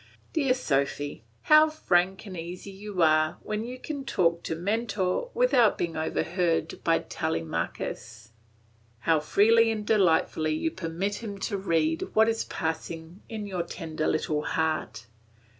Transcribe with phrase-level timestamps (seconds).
[0.33, 5.77] Dear Sophy, how frank and easy you are when you can talk to Mentor without
[5.77, 8.31] being overheard by Telemachus.
[9.01, 14.07] How freely and delightfully you permit him to read what is passing in your tender
[14.07, 15.05] little heart!